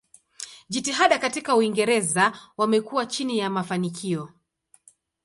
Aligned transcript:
Jitihada 0.69 1.17
katika 1.19 1.55
Uingereza 1.55 2.33
wamekuwa 2.57 3.05
chini 3.05 3.37
ya 3.37 3.49
mafanikio. 3.49 4.29